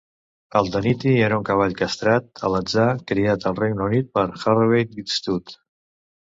[0.59, 5.55] Aldaniti era un cavall castrat alatzà criat al Regne Unit per Harrowgate Stud.